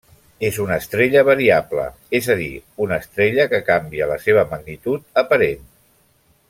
És 0.47 0.55
una 0.61 0.77
estrella 0.83 1.21
variable, 1.27 1.85
és 2.21 2.31
a 2.35 2.37
dir, 2.41 2.49
una 2.87 2.99
estrella 3.05 3.47
que 3.55 3.63
canvia 3.71 4.09
la 4.15 4.19
seva 4.27 4.47
magnitud 4.55 5.25
aparent. 5.25 5.67